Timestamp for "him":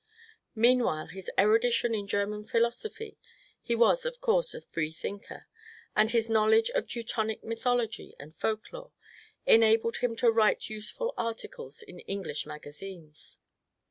9.97-10.15